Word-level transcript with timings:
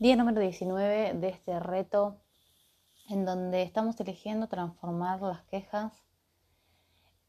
Día 0.00 0.16
número 0.16 0.40
19 0.40 1.14
de 1.14 1.28
este 1.28 1.60
reto 1.60 2.20
en 3.08 3.24
donde 3.24 3.62
estamos 3.62 3.98
eligiendo 4.00 4.48
transformar 4.48 5.22
las 5.22 5.44
quejas 5.44 5.92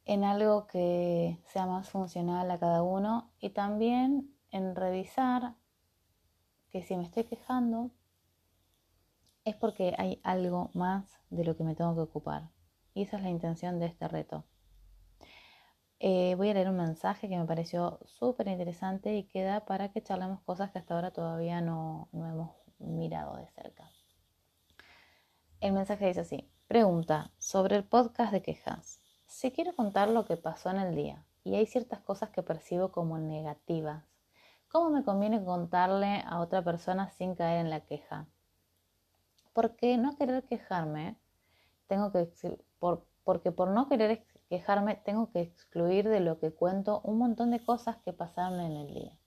en 0.04 0.24
algo 0.24 0.66
que 0.66 1.40
sea 1.46 1.68
más 1.68 1.88
funcional 1.92 2.50
a 2.50 2.58
cada 2.58 2.82
uno 2.82 3.32
y 3.40 3.52
también 3.52 4.36
en 4.50 4.76
revisar 4.76 5.54
que 6.72 6.82
si 6.82 6.98
me 6.98 7.04
estoy 7.04 7.26
quejando 7.26 7.92
es 9.44 9.56
porque 9.56 9.94
hay 10.00 10.20
algo 10.24 10.72
más 10.74 11.20
de 11.30 11.44
lo 11.44 11.56
que 11.56 11.64
me 11.64 11.76
tengo 11.76 11.94
que 11.94 12.02
ocupar. 12.02 12.50
Y 12.96 13.04
esa 13.04 13.18
es 13.18 13.24
la 13.24 13.30
intención 13.30 13.80
de 13.80 13.86
este 13.86 14.08
reto. 14.08 14.44
Eh, 16.08 16.36
voy 16.36 16.52
a 16.52 16.54
leer 16.54 16.70
un 16.70 16.78
mensaje 16.78 17.28
que 17.28 17.36
me 17.36 17.46
pareció 17.46 17.98
súper 18.06 18.48
interesante 18.48 19.16
y 19.16 19.24
queda 19.24 19.66
para 19.66 19.90
que 19.90 20.04
charlemos 20.04 20.40
cosas 20.42 20.70
que 20.70 20.78
hasta 20.78 20.94
ahora 20.94 21.10
todavía 21.10 21.62
no, 21.62 22.10
no 22.12 22.30
hemos 22.30 22.52
mirado 22.78 23.38
de 23.38 23.48
cerca. 23.48 23.90
El 25.62 25.74
mensaje 25.74 26.06
dice 26.06 26.20
así, 26.20 26.48
pregunta 26.68 27.32
sobre 27.40 27.76
el 27.78 27.86
podcast 27.86 28.32
de 28.32 28.44
quejas. 28.44 29.00
Si 29.26 29.52
quiero 29.52 29.76
contar 29.76 30.08
lo 30.10 30.26
que 30.26 30.38
pasó 30.38 30.70
en 30.70 30.78
el 30.78 30.96
día 30.96 31.26
y 31.44 31.56
hay 31.56 31.66
ciertas 31.66 32.02
cosas 32.02 32.30
que 32.30 32.44
percibo 32.44 32.92
como 32.92 33.18
negativas, 33.18 34.04
¿cómo 34.68 34.92
me 34.92 35.04
conviene 35.04 35.44
contarle 35.44 36.22
a 36.28 36.40
otra 36.40 36.64
persona 36.64 37.10
sin 37.10 37.34
caer 37.34 37.62
en 37.62 37.72
la 37.72 37.80
queja? 37.80 38.28
Porque 39.54 39.98
no 39.98 40.16
querer 40.18 40.44
quejarme, 40.44 41.18
tengo 41.88 42.12
que, 42.12 42.30
por, 42.78 43.08
porque 43.24 43.52
por 43.52 43.70
no 43.70 43.90
querer 43.90 44.24
quejarme, 44.50 44.96
tengo 44.96 45.32
que 45.32 45.42
excluir 45.42 46.08
de 46.10 46.20
lo 46.20 46.40
que 46.40 46.54
cuento 46.54 47.02
un 47.04 47.18
montón 47.18 47.52
de 47.52 47.64
cosas 47.64 47.98
que 47.98 48.14
pasaron 48.14 48.60
en 48.60 48.74
el 48.74 48.94
día. 48.94 49.20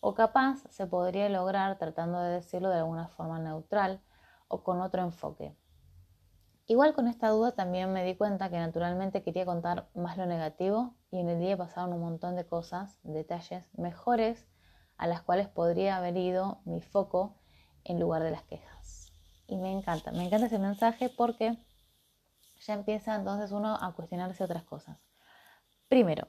O 0.00 0.14
capaz 0.14 0.62
se 0.70 0.86
podría 0.86 1.28
lograr 1.28 1.78
tratando 1.78 2.20
de 2.20 2.32
decirlo 2.32 2.70
de 2.70 2.78
alguna 2.78 3.08
forma 3.08 3.38
neutral 3.38 4.02
o 4.48 4.62
con 4.62 4.80
otro 4.80 5.02
enfoque. 5.02 5.56
Igual 6.66 6.94
con 6.94 7.08
esta 7.08 7.28
duda 7.28 7.52
también 7.52 7.92
me 7.92 8.04
di 8.04 8.14
cuenta 8.14 8.48
que 8.48 8.58
naturalmente 8.58 9.22
quería 9.22 9.44
contar 9.44 9.88
más 9.94 10.16
lo 10.16 10.26
negativo 10.26 10.94
y 11.10 11.18
en 11.18 11.28
el 11.28 11.40
día 11.40 11.56
pasaron 11.56 11.92
un 11.92 12.00
montón 12.00 12.36
de 12.36 12.46
cosas, 12.46 12.98
detalles 13.02 13.68
mejores 13.76 14.46
a 14.96 15.06
las 15.06 15.22
cuales 15.22 15.48
podría 15.48 15.96
haber 15.96 16.16
ido 16.16 16.60
mi 16.64 16.80
foco 16.80 17.34
en 17.84 17.98
lugar 17.98 18.22
de 18.22 18.30
las 18.30 18.44
quejas. 18.44 19.12
Y 19.48 19.56
me 19.56 19.72
encanta, 19.72 20.12
me 20.12 20.24
encanta 20.24 20.46
ese 20.46 20.58
mensaje 20.58 21.10
porque 21.10 21.58
ya 22.66 22.74
empieza 22.74 23.14
entonces 23.14 23.52
uno 23.52 23.76
a 23.80 23.92
cuestionarse 23.94 24.44
otras 24.44 24.64
cosas. 24.64 24.98
Primero, 25.88 26.28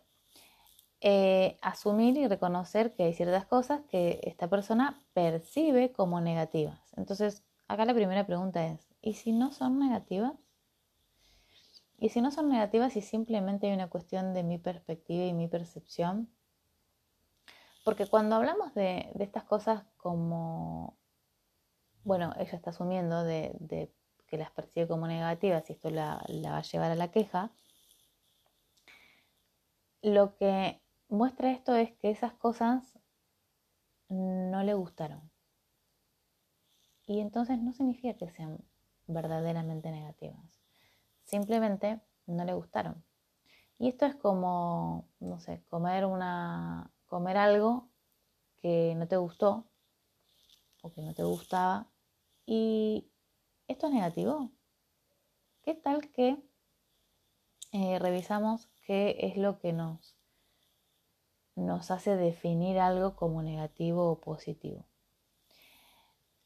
eh, 1.02 1.58
asumir 1.62 2.18
y 2.18 2.28
reconocer 2.28 2.94
que 2.94 3.04
hay 3.04 3.14
ciertas 3.14 3.46
cosas 3.46 3.82
que 3.90 4.20
esta 4.24 4.50
persona 4.50 5.02
percibe 5.14 5.92
como 5.92 6.22
negativas. 6.22 6.80
Entonces, 6.96 7.44
acá 7.68 7.86
la 7.86 7.94
primera 7.94 8.26
pregunta 8.26 8.66
es, 8.66 8.88
¿y 9.02 9.14
si 9.14 9.32
no 9.32 9.52
son 9.52 9.80
negativas? 9.80 10.34
Y 12.00 12.10
si 12.10 12.22
no 12.22 12.32
son 12.32 12.50
negativas 12.50 12.96
y 12.96 13.02
simplemente 13.02 13.68
hay 13.68 13.74
una 13.74 13.90
cuestión 13.90 14.34
de 14.34 14.44
mi 14.44 14.58
perspectiva 14.58 15.26
y 15.26 15.34
mi 15.34 15.48
percepción, 15.48 16.30
porque 17.84 18.08
cuando 18.08 18.36
hablamos 18.36 18.74
de, 18.74 19.12
estas 19.20 19.44
cosas 19.44 19.84
como, 19.98 20.98
bueno, 22.04 22.34
ella 22.38 22.56
está 22.56 22.70
asumiendo 22.70 23.24
de, 23.24 23.92
que 24.34 24.40
las 24.40 24.50
percibe 24.50 24.88
como 24.88 25.06
negativas 25.06 25.70
y 25.70 25.74
esto 25.74 25.92
la, 25.92 26.26
la 26.28 26.54
va 26.54 26.58
a 26.58 26.64
llevar 26.64 26.90
a 26.90 26.96
la 26.96 27.12
queja, 27.12 27.52
lo 30.02 30.36
que 30.38 30.82
muestra 31.08 31.52
esto 31.52 31.76
es 31.76 31.92
que 32.00 32.10
esas 32.10 32.34
cosas 32.34 32.98
no 34.10 34.64
le 34.64 34.74
gustaron. 34.74 35.30
Y 37.06 37.20
entonces 37.20 37.60
no 37.60 37.74
significa 37.74 38.18
que 38.18 38.32
sean 38.32 38.58
verdaderamente 39.06 39.92
negativas. 39.92 40.60
Simplemente 41.26 42.02
no 42.26 42.44
le 42.44 42.56
gustaron. 42.56 43.06
Y 43.78 43.90
esto 43.90 44.08
es 44.08 44.16
como, 44.16 45.08
no 45.20 45.40
sé, 45.40 45.62
comer 45.70 46.08
una 46.08 46.92
comer 47.06 47.38
algo 47.38 47.88
que 48.64 48.96
no 48.98 49.08
te 49.08 49.18
gustó 49.18 49.68
o 50.82 50.90
que 50.90 51.04
no 51.04 51.14
te 51.14 51.22
gustaba 51.22 51.86
y 52.48 53.13
esto 53.68 53.88
es 53.88 53.94
negativo. 53.94 54.52
¿Qué 55.64 55.76
tal 55.76 56.12
que 56.12 56.38
eh, 57.72 58.00
revisamos 58.00 58.68
qué 58.86 59.16
es 59.20 59.38
lo 59.38 59.60
que 59.60 59.74
nos, 59.74 60.16
nos 61.56 61.92
hace 61.92 62.16
definir 62.16 62.80
algo 62.80 63.16
como 63.16 63.42
negativo 63.42 64.10
o 64.12 64.20
positivo? 64.20 64.86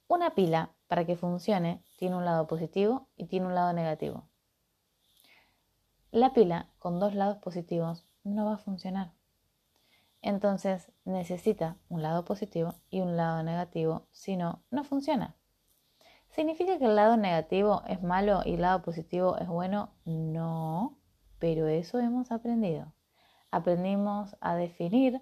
Una 0.08 0.36
pila, 0.36 0.74
para 0.88 1.06
que 1.06 1.18
funcione, 1.18 1.84
tiene 1.98 2.16
un 2.16 2.26
lado 2.26 2.48
positivo 2.48 3.08
y 3.18 3.26
tiene 3.26 3.48
un 3.48 3.56
lado 3.56 3.74
negativo. 3.74 4.30
La 6.12 6.34
pila 6.34 6.70
con 6.80 7.00
dos 7.00 7.14
lados 7.14 7.38
positivos 7.38 8.06
no 8.24 8.46
va 8.46 8.54
a 8.54 8.58
funcionar. 8.58 9.12
Entonces 10.22 10.92
necesita 11.06 11.78
un 11.90 12.02
lado 12.02 12.26
positivo 12.26 12.76
y 12.90 13.02
un 13.02 13.18
lado 13.18 13.44
negativo, 13.44 14.08
si 14.12 14.38
no, 14.38 14.64
no 14.72 14.84
funciona. 14.84 15.37
¿Significa 16.38 16.78
que 16.78 16.86
el 16.86 16.96
lado 16.96 17.18
negativo 17.18 17.82
es 17.88 18.04
malo 18.04 18.42
y 18.46 18.54
el 18.54 18.62
lado 18.62 18.84
positivo 18.84 19.38
es 19.38 19.48
bueno? 19.48 19.96
No, 20.06 21.00
pero 21.40 21.66
eso 21.66 21.98
hemos 21.98 22.32
aprendido. 22.32 22.94
Aprendimos 23.50 24.38
a 24.40 24.56
definir 24.56 25.20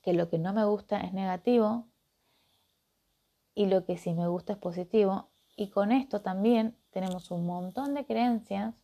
que 0.00 0.14
lo 0.14 0.30
que 0.30 0.38
no 0.38 0.54
me 0.54 0.64
gusta 0.64 1.00
es 1.00 1.12
negativo 1.12 1.86
y 3.54 3.66
lo 3.66 3.84
que 3.84 3.98
sí 3.98 4.14
me 4.14 4.26
gusta 4.26 4.54
es 4.54 4.58
positivo. 4.58 5.28
Y 5.54 5.68
con 5.68 5.92
esto 5.92 6.22
también 6.22 6.78
tenemos 6.90 7.30
un 7.30 7.44
montón 7.44 7.92
de 7.92 8.06
creencias 8.06 8.74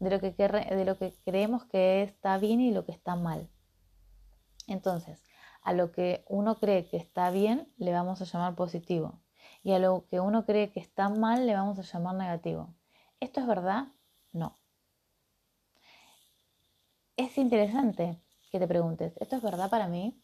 de 0.00 0.10
lo 0.10 0.18
que, 0.18 1.14
creemos 1.24 1.64
que 1.66 2.02
está 2.02 2.38
bien 2.38 2.60
y 2.60 2.72
lo 2.72 2.84
que 2.84 2.90
está 2.90 3.14
mal. 3.14 3.48
Entonces, 4.66 5.22
a 5.62 5.72
lo 5.72 5.92
que 5.92 6.24
uno 6.28 6.58
cree 6.58 6.88
que 6.88 6.96
está 6.96 7.30
bien 7.30 7.72
le 7.76 7.92
vamos 7.92 8.20
a 8.20 8.24
llamar 8.24 8.56
positivo 8.56 9.20
y 9.64 9.72
a 9.72 9.78
lo 9.78 10.06
que 10.08 10.20
uno 10.20 10.44
cree 10.44 10.70
que 10.70 10.78
está 10.78 11.08
mal 11.08 11.46
le 11.46 11.54
vamos 11.54 11.78
a 11.78 11.82
llamar 11.82 12.14
negativo. 12.14 12.74
¿Esto 13.18 13.40
es 13.40 13.46
verdad? 13.46 13.88
No. 14.32 14.58
Es 17.16 17.38
interesante 17.38 18.20
que 18.52 18.58
te 18.58 18.68
preguntes, 18.68 19.16
¿esto 19.20 19.36
es 19.36 19.42
verdad 19.42 19.70
para 19.70 19.88
mí? 19.88 20.20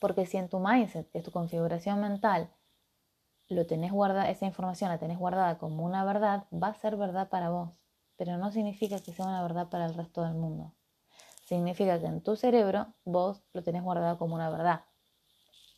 Porque 0.00 0.24
si 0.24 0.36
en 0.36 0.48
tu 0.48 0.60
mindset, 0.60 1.10
que 1.10 1.18
es 1.18 1.24
tu 1.24 1.32
configuración 1.32 2.00
mental, 2.00 2.48
lo 3.48 3.66
tenés 3.66 3.90
guardada, 3.90 4.30
esa 4.30 4.46
información 4.46 4.90
la 4.90 4.98
tenés 4.98 5.18
guardada 5.18 5.58
como 5.58 5.84
una 5.84 6.04
verdad, 6.04 6.46
va 6.52 6.68
a 6.68 6.74
ser 6.74 6.96
verdad 6.96 7.28
para 7.28 7.50
vos, 7.50 7.70
pero 8.16 8.38
no 8.38 8.52
significa 8.52 9.00
que 9.00 9.12
sea 9.12 9.26
una 9.26 9.42
verdad 9.42 9.68
para 9.68 9.86
el 9.86 9.94
resto 9.94 10.22
del 10.22 10.34
mundo. 10.34 10.72
Significa 11.44 11.98
que 11.98 12.06
en 12.06 12.22
tu 12.22 12.36
cerebro 12.36 12.94
vos 13.04 13.42
lo 13.52 13.62
tenés 13.64 13.82
guardado 13.82 14.16
como 14.16 14.36
una 14.36 14.48
verdad. 14.48 14.84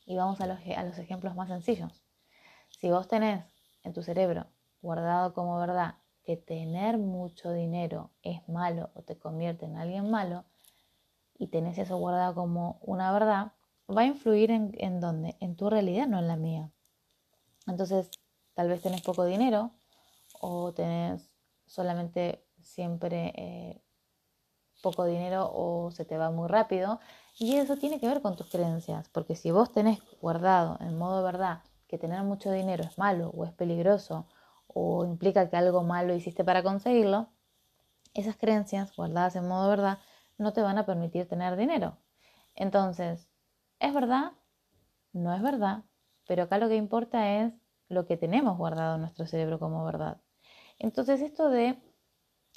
Y 0.06 0.16
vamos 0.16 0.40
a 0.40 0.46
los, 0.46 0.58
a 0.76 0.82
los 0.84 0.98
ejemplos 0.98 1.34
más 1.34 1.48
sencillos. 1.48 2.04
Si 2.70 2.90
vos 2.90 3.08
tenés 3.08 3.44
en 3.82 3.92
tu 3.92 4.02
cerebro 4.02 4.46
guardado 4.80 5.34
como 5.34 5.58
verdad 5.58 5.96
que 6.24 6.36
tener 6.36 6.96
mucho 6.96 7.52
dinero 7.52 8.10
es 8.22 8.48
malo 8.48 8.90
o 8.94 9.02
te 9.02 9.18
convierte 9.18 9.66
en 9.66 9.76
alguien 9.76 10.10
malo, 10.10 10.44
y 11.38 11.48
tenés 11.48 11.78
eso 11.78 11.96
guardado 11.98 12.34
como 12.34 12.78
una 12.82 13.12
verdad, 13.12 13.52
va 13.94 14.02
a 14.02 14.06
influir 14.06 14.50
en, 14.50 14.72
en 14.78 15.00
dónde? 15.00 15.36
En 15.40 15.56
tu 15.56 15.70
realidad, 15.70 16.06
no 16.06 16.18
en 16.18 16.28
la 16.28 16.36
mía. 16.36 16.70
Entonces, 17.66 18.10
tal 18.54 18.68
vez 18.68 18.82
tenés 18.82 19.02
poco 19.02 19.24
dinero 19.24 19.72
o 20.40 20.72
tenés 20.72 21.30
solamente 21.66 22.44
siempre 22.60 23.32
eh, 23.36 23.82
poco 24.82 25.04
dinero 25.04 25.50
o 25.54 25.90
se 25.90 26.04
te 26.04 26.16
va 26.16 26.30
muy 26.30 26.48
rápido. 26.48 27.00
Y 27.38 27.56
eso 27.56 27.76
tiene 27.76 28.00
que 28.00 28.08
ver 28.08 28.22
con 28.22 28.36
tus 28.36 28.50
creencias, 28.50 29.08
porque 29.10 29.36
si 29.36 29.50
vos 29.50 29.72
tenés 29.72 30.00
guardado 30.20 30.78
en 30.80 30.96
modo 30.96 31.22
verdad 31.22 31.62
que 31.88 31.98
tener 31.98 32.22
mucho 32.22 32.50
dinero 32.50 32.84
es 32.84 32.98
malo 32.98 33.30
o 33.30 33.44
es 33.44 33.52
peligroso 33.52 34.26
o 34.66 35.04
implica 35.04 35.48
que 35.48 35.56
algo 35.56 35.82
malo 35.82 36.14
hiciste 36.14 36.44
para 36.44 36.62
conseguirlo, 36.62 37.28
esas 38.14 38.36
creencias 38.36 38.94
guardadas 38.96 39.36
en 39.36 39.48
modo 39.48 39.68
verdad 39.68 39.98
no 40.38 40.52
te 40.52 40.62
van 40.62 40.78
a 40.78 40.86
permitir 40.86 41.28
tener 41.28 41.56
dinero. 41.56 41.98
Entonces, 42.54 43.28
¿Es 43.78 43.92
verdad? 43.92 44.32
No 45.12 45.34
es 45.34 45.42
verdad, 45.42 45.84
pero 46.26 46.44
acá 46.44 46.58
lo 46.58 46.68
que 46.68 46.76
importa 46.76 47.42
es 47.42 47.52
lo 47.88 48.06
que 48.06 48.16
tenemos 48.16 48.56
guardado 48.56 48.94
en 48.94 49.02
nuestro 49.02 49.26
cerebro 49.26 49.58
como 49.58 49.84
verdad. 49.84 50.20
Entonces 50.78 51.20
esto 51.20 51.50
de 51.50 51.78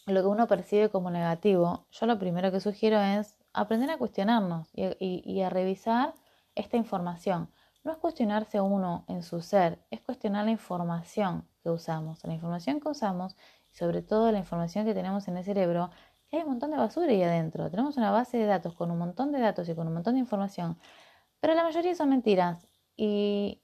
lo 0.06 0.22
que 0.22 0.28
uno 0.28 0.48
percibe 0.48 0.90
como 0.90 1.12
negativo, 1.12 1.86
yo 1.92 2.06
lo 2.06 2.18
primero 2.20 2.52
que 2.52 2.60
sugiero 2.60 3.00
es 3.00 3.38
aprender 3.54 3.90
a 3.92 3.98
cuestionarnos 3.98 4.70
y, 4.74 5.42
a 5.42 5.50
revisar 5.50 6.14
esta 6.56 6.78
información. 6.78 7.50
No 7.84 7.92
es 7.92 7.98
cuestionarse 7.98 8.60
uno 8.60 9.06
en 9.08 9.24
su 9.24 9.42
ser, 9.42 9.80
es 9.92 10.02
cuestionar 10.02 10.46
la 10.46 10.52
información 10.52 11.48
que 11.64 11.70
usamos. 11.70 12.24
La 12.24 12.34
información 12.34 12.80
que 12.80 12.90
usamos 12.90 13.36
y 13.72 13.76
sobre 13.76 14.02
todo 14.02 14.32
la 14.32 14.40
información 14.40 14.86
que 14.86 14.94
tenemos 14.94 15.28
en 15.28 15.38
el 15.38 15.44
cerebro, 15.44 15.90
que 16.28 16.38
hay 16.38 16.44
un 16.44 16.50
montón 16.50 16.72
de 16.72 16.78
basura 16.78 17.08
ahí 17.12 17.24
adentro. 17.24 17.70
Tenemos 17.70 17.98
una 17.98 18.12
base 18.12 18.38
de 18.38 18.46
datos 18.46 18.76
con 18.76 18.92
un 18.92 18.98
montón 18.98 19.32
de 19.32 19.40
datos 19.40 19.70
y 19.70 19.76
con 19.76 19.88
un 19.88 19.94
montón 19.94 20.16
de 20.16 20.20
información 20.20 20.78
pero 21.40 21.54
la 21.54 21.64
mayoría 21.64 21.96
son 21.96 22.10
mentiras 22.10 22.68
y, 22.96 23.62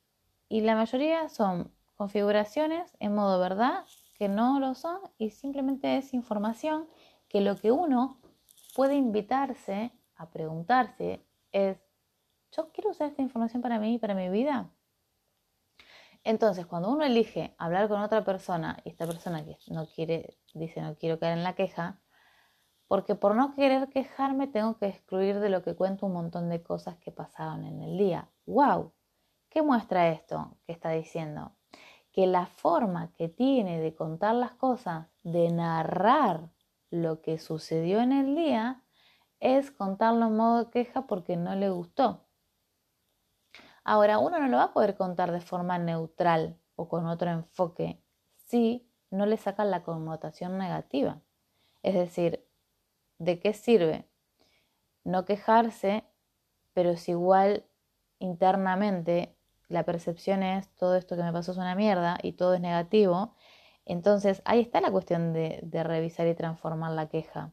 y 0.50 0.62
la 0.62 0.76
mayoría 0.76 1.30
son 1.30 1.72
configuraciones 1.96 2.96
en 3.00 3.16
modo 3.16 3.40
verdad 3.40 3.86
que 4.18 4.28
no 4.30 4.60
lo 4.60 4.74
son 4.76 5.00
y 5.18 5.30
simplemente 5.30 5.98
es 5.98 6.14
información 6.14 6.88
que 7.28 7.42
lo 7.42 7.56
que 7.58 7.72
uno 7.72 8.20
puede 8.76 8.96
invitarse 8.96 9.92
a 10.16 10.30
preguntarse 10.30 11.26
es, 11.52 11.78
¿yo 12.52 12.72
quiero 12.72 12.92
usar 12.92 13.10
esta 13.10 13.22
información 13.22 13.62
para 13.62 13.80
mí 13.80 13.96
y 13.96 14.00
para 14.00 14.16
mi 14.16 14.30
vida? 14.30 14.72
Entonces, 16.24 16.66
cuando 16.66 16.90
uno 16.90 17.04
elige 17.04 17.54
hablar 17.58 17.88
con 17.88 18.02
otra 18.02 18.24
persona 18.24 18.80
y 18.84 18.90
esta 18.90 19.06
persona 19.06 19.46
que 19.46 19.58
no 19.68 19.86
quiere, 19.86 20.40
dice 20.54 20.82
no 20.82 20.96
quiero 20.96 21.20
caer 21.20 21.38
en 21.38 21.44
la 21.44 21.54
queja, 21.54 22.02
porque 22.88 23.16
por 23.16 23.36
no 23.36 23.54
querer 23.54 23.90
quejarme 23.90 24.48
tengo 24.48 24.78
que 24.78 24.88
excluir 24.88 25.40
de 25.40 25.50
lo 25.50 25.62
que 25.62 25.76
cuento 25.76 26.06
un 26.06 26.14
montón 26.14 26.50
de 26.50 26.64
cosas 26.64 26.98
que 26.98 27.12
pasaron 27.12 27.64
en 27.66 27.82
el 27.82 27.98
día. 27.98 28.32
¡Wow! 28.46 28.94
¿Qué 29.50 29.62
muestra 29.62 30.10
esto 30.10 30.58
que 30.66 30.74
está 30.74 30.90
diciendo? 30.92 31.55
Que 32.16 32.28
la 32.28 32.46
forma 32.46 33.12
que 33.12 33.28
tiene 33.28 33.82
de 33.82 33.94
contar 33.94 34.36
las 34.36 34.54
cosas, 34.54 35.08
de 35.24 35.52
narrar 35.52 36.50
lo 36.90 37.22
que 37.22 37.38
sucedió 37.38 38.00
en 38.00 38.14
el 38.14 38.36
día, 38.36 38.82
es 39.42 39.70
contarlo 39.70 40.28
en 40.28 40.38
modo 40.38 40.70
queja 40.70 41.08
porque 41.08 41.36
no 41.36 41.56
le 41.56 41.70
gustó. 41.70 42.22
Ahora, 43.84 44.18
uno 44.18 44.40
no 44.40 44.48
lo 44.48 44.58
va 44.58 44.64
a 44.64 44.74
poder 44.74 44.96
contar 44.96 45.32
de 45.32 45.42
forma 45.42 45.78
neutral 45.78 46.58
o 46.76 46.88
con 46.88 47.06
otro 47.06 47.30
enfoque 47.30 48.02
si 48.48 48.90
no 49.12 49.26
le 49.26 49.38
sacan 49.38 49.70
la 49.70 49.84
connotación 49.84 50.58
negativa. 50.58 51.22
Es 51.84 51.96
decir, 51.96 52.48
¿de 53.20 53.40
qué 53.40 53.54
sirve 53.54 54.08
no 55.06 55.24
quejarse, 55.24 56.04
pero 56.74 56.98
si 56.98 57.12
igual 57.12 57.64
internamente 58.20 59.38
la 59.70 59.84
percepción 59.84 60.44
es 60.44 60.70
todo 60.76 60.96
esto 60.96 61.16
que 61.16 61.24
me 61.24 61.34
pasó 61.34 61.52
es 61.52 61.58
una 61.58 61.76
mierda 61.76 62.18
y 62.22 62.34
todo 62.34 62.54
es 62.54 62.62
negativo? 62.62 63.36
Entonces 63.86 64.42
ahí 64.46 64.62
está 64.62 64.82
la 64.82 64.92
cuestión 64.92 65.34
de, 65.34 65.62
revisar 65.84 66.28
y 66.28 66.36
transformar 66.36 66.92
la 66.92 67.08
queja. 67.08 67.52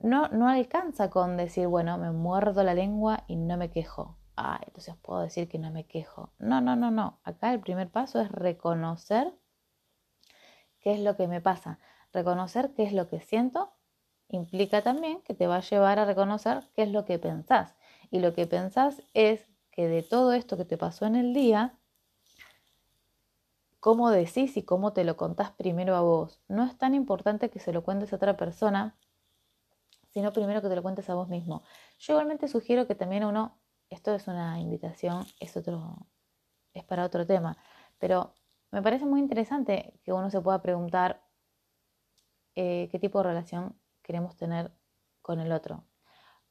No, 0.00 0.28
no 0.28 0.48
alcanza 0.48 1.10
con 1.10 1.36
decir, 1.36 1.66
bueno, 1.66 1.98
me 1.98 2.12
muerdo 2.12 2.62
la 2.62 2.74
lengua 2.74 3.24
y 3.26 3.36
no 3.36 3.56
me 3.56 3.70
quejo 3.70 4.18
ah, 4.38 4.60
entonces 4.66 4.94
puedo 5.02 5.20
decir 5.20 5.48
que 5.48 5.58
no 5.58 5.70
me 5.70 5.84
quejo. 5.86 6.32
No, 6.38 6.60
no, 6.60 6.76
no, 6.76 6.90
no. 6.90 7.20
Acá 7.24 7.52
el 7.52 7.60
primer 7.60 7.90
paso 7.90 8.20
es 8.20 8.30
reconocer 8.30 9.34
qué 10.80 10.92
es 10.92 11.00
lo 11.00 11.16
que 11.16 11.26
me 11.28 11.40
pasa. 11.40 11.78
Reconocer 12.12 12.72
qué 12.74 12.84
es 12.84 12.92
lo 12.92 13.08
que 13.08 13.20
siento 13.20 13.74
implica 14.28 14.82
también 14.82 15.22
que 15.22 15.34
te 15.34 15.46
va 15.46 15.56
a 15.56 15.60
llevar 15.60 15.98
a 15.98 16.04
reconocer 16.04 16.62
qué 16.74 16.82
es 16.82 16.90
lo 16.90 17.04
que 17.04 17.18
pensás. 17.18 17.74
Y 18.10 18.20
lo 18.20 18.32
que 18.32 18.46
pensás 18.46 19.02
es 19.12 19.46
que 19.78 19.86
de 19.86 20.02
todo 20.02 20.32
esto 20.32 20.56
que 20.56 20.64
te 20.64 20.76
pasó 20.76 21.06
en 21.06 21.14
el 21.14 21.32
día, 21.32 21.78
cómo 23.78 24.10
decís 24.10 24.56
y 24.56 24.64
cómo 24.64 24.92
te 24.92 25.04
lo 25.04 25.16
contás 25.16 25.52
primero 25.52 25.94
a 25.94 26.00
vos. 26.00 26.40
No 26.48 26.64
es 26.64 26.76
tan 26.76 26.96
importante 26.96 27.48
que 27.48 27.60
se 27.60 27.72
lo 27.72 27.84
cuentes 27.84 28.12
a 28.12 28.16
otra 28.16 28.36
persona, 28.36 28.96
sino 30.10 30.32
primero 30.32 30.62
que 30.62 30.68
te 30.68 30.74
lo 30.74 30.82
cuentes 30.82 31.08
a 31.10 31.14
vos 31.14 31.28
mismo. 31.28 31.62
Yo 32.00 32.14
igualmente 32.14 32.48
sugiero 32.48 32.88
que 32.88 32.96
también 32.96 33.22
uno 33.22 33.56
esto 33.88 34.12
es 34.16 34.26
una 34.26 34.58
invitación, 34.58 35.24
es 35.38 35.56
otro, 35.56 36.08
es 36.74 36.82
para 36.82 37.04
otro 37.04 37.24
tema, 37.24 37.56
pero 38.00 38.34
me 38.72 38.82
parece 38.82 39.06
muy 39.06 39.20
interesante 39.20 39.94
que 40.02 40.12
uno 40.12 40.28
se 40.28 40.40
pueda 40.40 40.60
preguntar 40.60 41.22
eh, 42.56 42.88
qué 42.90 42.98
tipo 42.98 43.18
de 43.18 43.28
relación 43.28 43.78
queremos 44.02 44.36
tener 44.36 44.72
con 45.22 45.38
el 45.38 45.52
otro. 45.52 45.84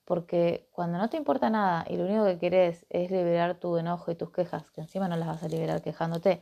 Porque 0.07 0.69
cuando 0.71 0.97
no 0.97 1.09
te 1.09 1.17
importa 1.17 1.49
nada 1.49 1.85
y 1.89 1.97
lo 1.97 2.05
único 2.05 2.23
que 2.23 2.39
querés 2.39 2.85
es 2.89 3.11
liberar 3.11 3.59
tu 3.59 3.75
enojo 3.75 4.09
y 4.09 4.15
tus 4.15 4.31
quejas, 4.31 4.71
que 4.71 4.79
encima 4.79 5.09
no 5.09 5.17
las 5.17 5.27
vas 5.27 5.43
a 5.43 5.49
liberar 5.49 5.81
quejándote, 5.81 6.41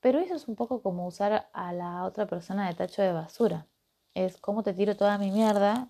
pero 0.00 0.18
eso 0.18 0.34
es 0.34 0.48
un 0.48 0.54
poco 0.54 0.82
como 0.82 1.06
usar 1.06 1.48
a 1.54 1.72
la 1.72 2.04
otra 2.04 2.26
persona 2.26 2.68
de 2.68 2.74
tacho 2.74 3.00
de 3.00 3.12
basura. 3.12 3.68
Es 4.12 4.36
como 4.36 4.62
te 4.62 4.74
tiro 4.74 4.94
toda 4.96 5.16
mi 5.16 5.30
mierda 5.30 5.88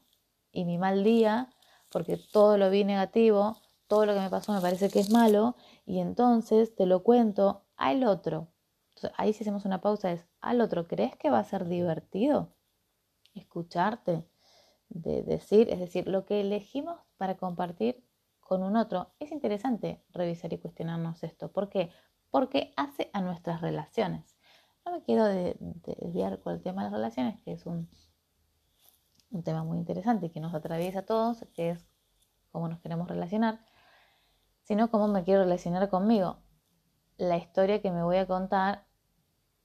y 0.53 0.65
mi 0.65 0.79
mal 0.79 1.03
día, 1.03 1.49
porque 1.91 2.17
todo 2.17 2.57
lo 2.59 2.71
vi 2.71 2.85
negativo, 2.85 3.57
todo 3.89 4.07
lo 4.07 4.15
que 4.15 4.21
me 4.21 4.31
pasó 4.31 4.53
me 4.53 4.61
parece 4.61 4.89
que 4.89 5.01
es 5.01 5.11
malo 5.11 5.57
y 5.85 5.99
entonces 5.99 6.77
te 6.77 6.87
lo 6.87 7.03
cuento 7.03 7.65
al 7.77 8.05
otro. 8.05 8.47
ahí 9.17 9.33
si 9.33 9.43
hacemos 9.43 9.65
una 9.65 9.81
pausa 9.81 10.13
es 10.13 10.27
al 10.41 10.61
otro, 10.61 10.87
¿crees 10.87 11.17
que 11.17 11.31
va 11.31 11.41
a 11.41 11.45
ser 11.45 11.67
divertido 11.67 12.55
escucharte? 13.35 14.32
De 14.95 15.23
decir, 15.23 15.69
es 15.71 15.79
decir, 15.79 16.07
lo 16.07 16.27
que 16.27 16.41
elegimos 16.41 17.01
para 17.17 17.37
compartir 17.37 18.05
con 18.41 18.63
un 18.63 18.77
otro. 18.77 19.13
Es 19.19 19.33
interesante 19.33 20.03
revisar 20.11 20.53
y 20.53 20.59
cuestionarnos 20.59 21.23
esto. 21.23 21.51
¿Por 21.51 21.69
qué? 21.69 21.91
Porque 22.31 22.73
hace 22.77 23.11
a 23.13 23.21
nuestras 23.21 23.61
relaciones. 23.61 24.39
No 24.85 24.93
me 24.93 25.03
quiero 25.03 25.25
desviar 25.25 26.41
con 26.41 26.55
el 26.55 26.63
tema 26.63 26.83
de 26.83 26.91
las 26.91 26.99
relaciones, 26.99 27.41
que 27.43 27.53
es 27.53 27.67
un, 27.67 27.89
un 29.31 29.43
tema 29.43 29.65
muy 29.65 29.79
interesante 29.79 30.31
que 30.31 30.41
nos 30.41 30.55
atraviesa 30.55 31.01
a 31.01 31.07
todos, 31.07 31.47
que 31.55 31.71
es 31.71 31.87
cómo 32.51 32.69
nos 32.69 32.81
queremos 32.81 33.09
relacionar 33.09 33.61
sino 34.63 34.91
cómo 34.91 35.09
me 35.09 35.25
quiero 35.25 35.43
relacionar 35.43 35.89
conmigo. 35.91 36.39
La 37.17 37.37
historia 37.37 37.83
que 37.83 37.91
me 37.91 38.03
voy 38.03 38.17
a 38.17 38.27
contar 38.27 38.87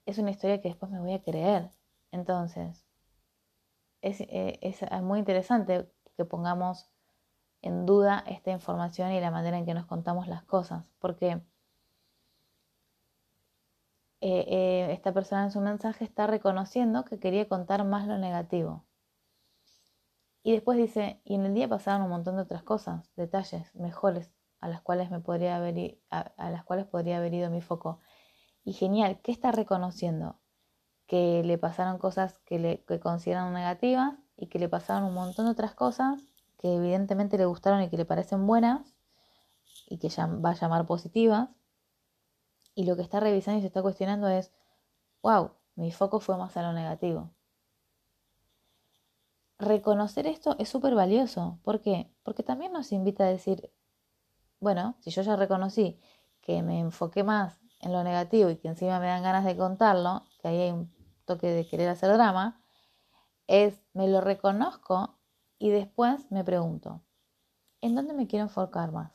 es 0.06 0.18
una 0.18 0.32
historia 0.32 0.62
que 0.62 0.70
después 0.70 0.92
me 0.92 1.00
voy 1.00 1.14
a 1.14 1.24
creer. 1.24 1.72
Entonces, 2.12 2.87
es, 4.08 4.22
eh, 4.22 4.60
es, 4.62 4.82
muy 5.02 5.20
interesante 5.20 5.90
que 6.16 6.26
pongamos 6.26 6.90
en 7.62 7.86
duda 7.86 8.24
esta 8.28 8.52
información 8.52 9.12
y 9.12 9.20
la 9.20 9.32
manera 9.32 9.58
en 9.58 9.66
que 9.66 9.74
nos 9.74 9.86
contamos 9.86 10.28
las 10.28 10.44
cosas, 10.44 10.86
porque 11.00 11.42
eh, 14.22 14.46
eh, 14.48 14.92
esta 14.92 15.14
persona 15.14 15.44
en 15.44 15.52
su 15.52 15.62
mensaje 15.62 16.04
está 16.04 16.28
reconociendo 16.28 17.06
que 17.06 17.20
quería 17.20 17.48
contar 17.48 17.84
más 17.86 18.08
lo 18.08 18.18
negativo. 18.18 18.86
Y 20.44 20.54
después 20.54 20.78
dice, 20.78 21.22
y 21.26 21.36
en 21.36 21.46
el 21.46 21.54
día 21.54 21.68
pasaron 21.68 22.04
un 22.04 22.10
montón 22.10 22.38
de 22.38 22.44
otras 22.44 22.64
cosas, 22.64 23.12
detalles 23.16 23.76
mejores 23.76 24.32
a 24.60 24.70
las 24.70 24.82
cuales 24.82 25.12
me 25.12 25.20
podría 25.20 25.58
haber 25.58 26.00
a, 26.10 26.50
las 26.50 26.64
cuales 26.64 26.86
podría 26.88 27.18
haber 27.18 27.34
ido 27.34 27.50
mi 27.50 27.62
foco. 27.62 28.00
Y 28.64 28.74
genial, 28.74 29.20
¿qué 29.22 29.32
está 29.32 29.52
reconociendo? 29.52 30.40
Que 31.08 31.42
le 31.44 31.58
pasaron 31.58 31.98
cosas 31.98 32.38
que 32.46 32.60
le 32.60 33.00
consideran 33.00 33.54
negativas 33.54 34.16
y 34.36 34.48
que 34.48 34.60
le 34.60 34.70
pasaron 34.70 35.06
un 35.06 35.14
montón 35.16 35.46
de 35.46 35.52
otras 35.52 35.74
cosas 35.74 36.22
que 36.58 36.76
evidentemente 36.76 37.38
le 37.38 37.46
gustaron 37.46 37.82
y 37.82 37.90
que 37.90 37.98
le 37.98 38.06
parecen 38.06 38.46
buenas 38.48 38.96
y 39.88 39.98
que 40.00 40.10
ya 40.10 40.28
va 40.28 40.52
a 40.52 40.56
llamar 40.56 40.86
positivas. 40.86 41.50
Y 42.76 42.86
lo 42.86 42.96
que 42.96 43.02
está 43.02 43.20
revisando 43.20 43.60
y 43.60 43.62
se 43.62 43.68
está 43.68 43.82
cuestionando 43.82 44.28
es, 44.28 44.52
wow, 45.24 45.52
mi 45.76 45.92
foco 45.92 46.20
fue 46.20 46.38
más 46.38 46.58
a 46.58 46.62
lo 46.62 46.74
negativo. 46.74 47.32
Reconocer 49.60 50.28
esto 50.28 50.56
es 50.60 50.70
súper 50.70 50.94
valioso. 50.94 51.60
¿Por 51.64 51.82
qué? 51.82 52.12
Porque 52.24 52.44
también 52.44 52.74
nos 52.74 52.92
invita 52.92 53.24
a 53.24 53.28
decir, 53.28 53.72
bueno, 54.60 54.96
si 55.00 55.10
yo 55.10 55.24
ya 55.24 55.36
reconocí 55.36 56.00
que 56.42 56.62
me 56.62 56.80
enfoqué 56.80 57.24
más 57.24 57.60
en 57.82 57.94
lo 57.94 58.04
negativo 58.04 58.50
y 58.50 58.58
que 58.58 58.68
encima 58.68 59.00
me 59.00 59.08
dan 59.08 59.24
ganas 59.24 59.46
de 59.46 59.58
contarlo, 59.58 60.26
que 60.40 60.48
ahí 60.48 60.62
hay 60.62 60.72
un 60.72 60.97
toque 61.28 61.48
de 61.48 61.68
querer 61.68 61.90
hacer 61.90 62.12
drama, 62.12 62.60
es 63.46 63.80
me 63.94 64.08
lo 64.08 64.22
reconozco 64.22 65.20
y 65.60 65.70
después 65.70 66.32
me 66.32 66.44
pregunto, 66.44 67.04
¿en 67.82 67.94
dónde 67.94 68.14
me 68.14 68.26
quiero 68.28 68.46
enfocar 68.46 68.92
más? 68.92 69.12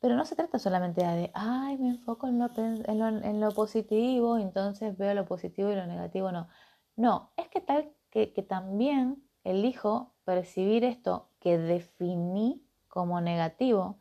Pero 0.00 0.16
no 0.16 0.24
se 0.24 0.36
trata 0.36 0.58
solamente 0.58 1.02
de, 1.04 1.30
ay, 1.34 1.78
me 1.78 1.90
enfoco 1.90 2.26
en 2.26 2.38
lo, 2.38 2.50
en 2.56 3.40
lo, 3.40 3.50
positivo, 3.52 4.38
entonces 4.38 4.96
veo 4.98 5.14
lo 5.14 5.24
positivo 5.24 5.70
y 5.70 5.76
lo 5.76 5.86
negativo, 5.86 6.32
no. 6.32 6.48
No, 6.96 7.32
es 7.36 7.48
que 7.48 7.60
tal 7.60 7.92
que, 8.10 8.32
que 8.32 8.42
también 8.42 9.22
elijo 9.44 10.14
percibir 10.24 10.84
esto 10.84 11.30
que 11.40 11.58
definí 11.58 12.62
como 12.88 13.20
negativo 13.20 13.98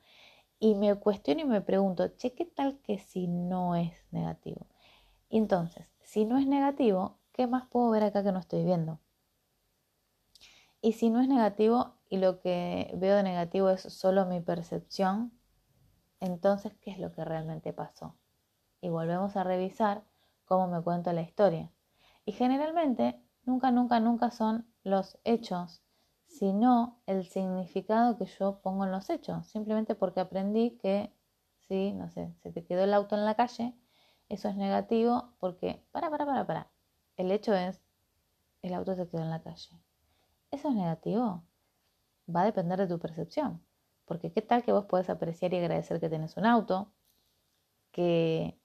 y 0.59 0.75
me 0.75 0.95
cuestiono 0.95 1.41
y 1.41 1.45
me 1.45 1.61
pregunto, 1.61 2.09
che, 2.17 2.33
¿qué 2.33 2.45
tal 2.45 2.79
que 2.79 2.97
si 2.97 3.27
no 3.27 3.75
es 3.75 3.93
negativo? 4.11 4.67
entonces, 5.29 5.92
si 6.13 6.25
no 6.25 6.37
es 6.37 6.45
negativo, 6.45 7.17
¿qué 7.31 7.47
más 7.47 7.65
puedo 7.65 7.89
ver 7.89 8.03
acá 8.03 8.23
que 8.23 8.31
no 8.31 8.37
estoy 8.37 8.63
viendo? 8.63 8.99
Y 10.79 10.91
si 10.93 11.09
no 11.09 11.19
es 11.19 11.27
negativo 11.27 11.95
y 12.07 12.17
lo 12.17 12.39
que 12.39 12.93
veo 12.97 13.15
de 13.15 13.23
negativo 13.23 13.71
es 13.71 13.81
solo 13.81 14.27
mi 14.27 14.39
percepción, 14.39 15.31
entonces, 16.19 16.75
¿qué 16.81 16.91
es 16.91 16.99
lo 16.99 17.11
que 17.13 17.25
realmente 17.25 17.73
pasó? 17.73 18.15
Y 18.79 18.89
volvemos 18.89 19.35
a 19.35 19.43
revisar 19.43 20.03
cómo 20.45 20.67
me 20.67 20.83
cuento 20.83 21.11
la 21.13 21.23
historia. 21.23 21.71
Y 22.25 22.33
generalmente, 22.33 23.19
nunca, 23.43 23.71
nunca, 23.71 23.99
nunca 23.99 24.29
son 24.29 24.67
los 24.83 25.17
hechos 25.23 25.81
sino 26.27 27.01
el 27.07 27.25
significado 27.25 28.19
que 28.19 28.25
yo 28.25 28.59
pongo 28.61 28.85
en 28.85 28.91
los 28.91 29.09
hechos, 29.09 29.47
simplemente 29.47 29.95
porque 29.95 30.19
aprendí 30.19 30.77
que 30.77 31.11
si, 31.67 31.91
no 31.93 32.09
sé, 32.09 32.35
se 32.43 32.51
te 32.51 32.63
quedó 32.63 32.83
el 32.83 32.93
auto 32.93 33.15
en 33.15 33.25
la 33.25 33.35
calle, 33.35 33.75
eso 34.29 34.49
es 34.49 34.55
negativo 34.55 35.33
porque, 35.39 35.83
para, 35.91 36.09
para, 36.09 36.25
para, 36.25 36.45
para, 36.45 36.71
el 37.17 37.31
hecho 37.31 37.53
es, 37.53 37.81
el 38.61 38.73
auto 38.73 38.95
se 38.95 39.07
quedó 39.07 39.21
en 39.21 39.29
la 39.29 39.41
calle. 39.41 39.69
¿Eso 40.51 40.69
es 40.69 40.75
negativo? 40.75 41.43
Va 42.33 42.41
a 42.41 42.45
depender 42.45 42.79
de 42.79 42.87
tu 42.87 42.99
percepción. 42.99 43.63
Porque 44.05 44.31
qué 44.31 44.41
tal 44.41 44.63
que 44.63 44.71
vos 44.71 44.85
podés 44.85 45.09
apreciar 45.09 45.53
y 45.53 45.57
agradecer 45.57 45.99
que 45.99 46.09
tenés 46.09 46.37
un 46.37 46.45
auto, 46.45 46.91
que 47.91 48.59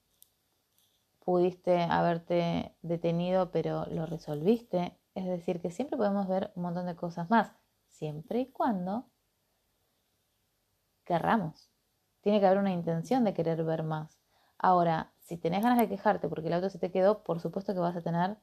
pudiste 1.19 1.81
haberte 1.83 2.75
detenido 2.81 3.51
pero 3.51 3.85
lo 3.87 4.05
resolviste. 4.05 4.97
Es 5.15 5.25
decir, 5.25 5.61
que 5.61 5.71
siempre 5.71 5.97
podemos 5.97 6.27
ver 6.27 6.51
un 6.55 6.63
montón 6.63 6.85
de 6.85 6.95
cosas 6.95 7.29
más, 7.29 7.51
siempre 7.87 8.39
y 8.41 8.51
cuando 8.51 9.09
querramos. 11.05 11.69
Tiene 12.21 12.39
que 12.39 12.45
haber 12.45 12.59
una 12.59 12.71
intención 12.71 13.23
de 13.23 13.33
querer 13.33 13.63
ver 13.63 13.83
más. 13.83 14.19
Ahora, 14.57 15.11
si 15.29 15.37
tenés 15.37 15.61
ganas 15.61 15.77
de 15.77 15.87
quejarte 15.87 16.27
porque 16.27 16.47
el 16.47 16.53
auto 16.53 16.71
se 16.71 16.79
te 16.79 16.91
quedó, 16.91 17.23
por 17.23 17.39
supuesto 17.39 17.75
que 17.75 17.79
vas 17.79 17.95
a 17.95 18.01
tener 18.01 18.37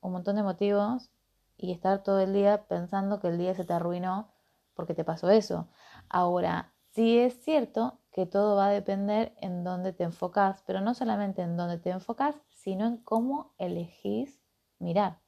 un 0.00 0.12
montón 0.12 0.36
de 0.36 0.44
motivos 0.44 1.10
y 1.56 1.72
estar 1.72 2.04
todo 2.04 2.20
el 2.20 2.32
día 2.32 2.68
pensando 2.68 3.18
que 3.18 3.26
el 3.26 3.38
día 3.38 3.54
se 3.56 3.64
te 3.64 3.72
arruinó 3.72 4.30
porque 4.74 4.94
te 4.94 5.02
pasó 5.02 5.30
eso. 5.30 5.68
Ahora, 6.08 6.72
sí 6.92 7.18
es 7.18 7.42
cierto 7.42 7.98
que 8.12 8.24
todo 8.24 8.54
va 8.54 8.68
a 8.68 8.70
depender 8.70 9.34
en 9.40 9.64
dónde 9.64 9.92
te 9.92 10.04
enfocas, 10.04 10.62
pero 10.64 10.80
no 10.80 10.94
solamente 10.94 11.42
en 11.42 11.56
dónde 11.56 11.78
te 11.78 11.90
enfocas, 11.90 12.36
sino 12.50 12.86
en 12.86 12.98
cómo 12.98 13.52
elegís 13.58 14.40
mirar. 14.78 15.18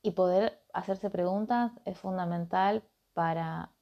Y 0.00 0.12
poder 0.12 0.62
hacerse 0.72 1.10
preguntas 1.10 1.72
es 1.84 1.98
fundamental 1.98 2.84
para 3.14 3.72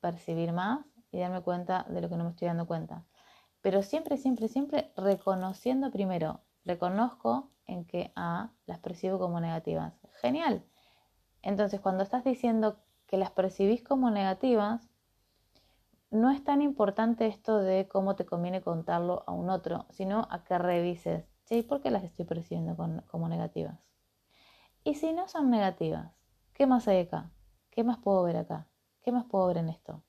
percibir 0.00 0.52
más 0.52 0.86
y 1.10 1.18
darme 1.18 1.42
cuenta 1.42 1.86
de 1.88 2.00
lo 2.00 2.08
que 2.08 2.16
no 2.16 2.22
me 2.22 2.30
estoy 2.30 2.46
dando 2.46 2.68
cuenta. 2.68 3.04
Pero 3.60 3.82
siempre, 3.82 4.16
siempre, 4.16 4.48
siempre 4.48 4.92
reconociendo 4.96 5.90
primero, 5.90 6.40
reconozco 6.64 7.50
en 7.66 7.84
que 7.84 8.12
A 8.16 8.50
las 8.66 8.78
percibo 8.78 9.18
como 9.18 9.40
negativas. 9.40 9.94
Genial. 10.20 10.64
Entonces, 11.42 11.80
cuando 11.80 12.02
estás 12.02 12.24
diciendo 12.24 12.78
que 13.06 13.16
las 13.16 13.30
percibís 13.30 13.82
como 13.82 14.10
negativas, 14.10 14.88
no 16.10 16.30
es 16.30 16.42
tan 16.42 16.60
importante 16.60 17.26
esto 17.26 17.58
de 17.58 17.86
cómo 17.86 18.16
te 18.16 18.26
conviene 18.26 18.62
contarlo 18.62 19.22
a 19.26 19.32
un 19.32 19.48
otro, 19.48 19.86
sino 19.90 20.26
a 20.30 20.42
que 20.44 20.58
revises, 20.58 21.24
¿y 21.48 21.62
por 21.62 21.80
qué 21.80 21.90
las 21.90 22.04
estoy 22.04 22.24
percibiendo 22.24 22.76
como 23.06 23.28
negativas? 23.28 23.78
Y 24.82 24.94
si 24.94 25.12
no 25.12 25.28
son 25.28 25.50
negativas, 25.50 26.12
¿qué 26.54 26.66
más 26.66 26.88
hay 26.88 27.00
acá? 27.00 27.30
¿Qué 27.70 27.84
más 27.84 27.98
puedo 27.98 28.22
ver 28.22 28.36
acá? 28.36 28.66
¿Qué 29.02 29.12
más 29.12 29.24
puedo 29.24 29.46
ver 29.46 29.58
en 29.58 29.68
esto? 29.68 30.02